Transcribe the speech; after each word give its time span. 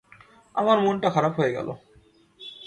আমার 0.55 0.77
মনটা 0.79 1.09
খারাপ 1.09 1.33
হয়ে 1.39 1.51
গেল। 1.51 1.67